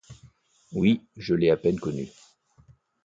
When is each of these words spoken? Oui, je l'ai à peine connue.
Oui, 0.73 1.05
je 1.15 1.35
l'ai 1.35 1.51
à 1.51 1.57
peine 1.57 1.79
connue. 1.79 2.09